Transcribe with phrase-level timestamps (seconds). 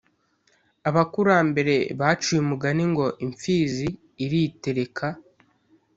[0.89, 3.87] Abakurambere baciye umugani ngo «imfizi
[4.25, 5.05] iritereka»